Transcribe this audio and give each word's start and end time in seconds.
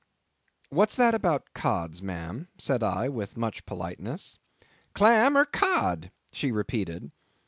"What's 0.69 0.95
that 0.95 1.13
about 1.13 1.53
Cods, 1.53 2.01
ma'am?" 2.01 2.47
said 2.57 2.81
I, 2.81 3.07
with 3.09 3.37
much 3.37 3.67
politeness. 3.67 4.39
"Clam 4.95 5.37
or 5.37 5.45
Cod?" 5.45 6.09
she 6.33 6.51
repeated. 6.51 7.11